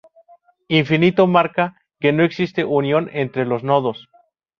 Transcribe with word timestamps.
Infinito 0.79 1.23
marca 1.27 1.65
que 1.99 2.11
no 2.11 2.23
existe 2.23 2.65
unión 2.65 3.07
entre 3.13 3.45
los 3.45 3.63
nodos. 3.63 4.09